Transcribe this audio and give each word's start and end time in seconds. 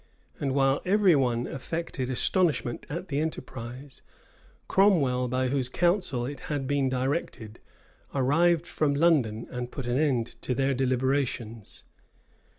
And 0.39 0.55
while 0.55 0.81
every 0.83 1.15
one 1.15 1.45
affected 1.45 2.09
astonishment 2.09 2.87
at 2.89 3.09
the 3.09 3.19
enterprise, 3.19 4.01
Cromwell, 4.67 5.27
by 5.27 5.49
whose 5.49 5.69
counsel 5.69 6.25
it 6.25 6.39
had 6.49 6.65
been 6.65 6.89
directed, 6.89 7.59
arrived 8.11 8.65
from 8.65 8.95
London, 8.95 9.45
and 9.51 9.71
put 9.71 9.85
an 9.85 9.99
end 9.99 10.41
to 10.41 10.55
their 10.55 10.73
deliberations. 10.73 11.83